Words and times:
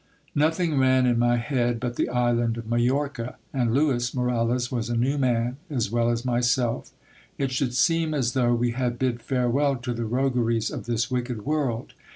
Nothing 0.33 0.79
ran 0.79 1.05
in 1.05 1.19
my 1.19 1.37
head 1.37 1.79
but 1.79 1.95
the 1.95 2.09
island 2.09 2.57
of 2.57 2.65
Majorca; 2.67 3.35
and 3.53 3.71
Lewis 3.71 4.15
Moralez 4.15 4.71
was 4.71 4.89
a 4.89 4.97
new 4.97 5.15
man 5.19 5.57
as 5.69 5.91
well 5.91 6.09
as 6.09 6.25
myself. 6.25 6.89
It 7.37 7.51
should 7.51 7.75
seem 7.75 8.15
as 8.15 8.33
though 8.33 8.55
we 8.55 8.71
had 8.71 8.97
bid 8.97 9.21
farewell 9.21 9.75
to 9.75 9.93
the 9.93 10.05
rogueries 10.05 10.71
of 10.71 10.87
this 10.87 11.11
wicked 11.11 11.45
world. 11.45 11.93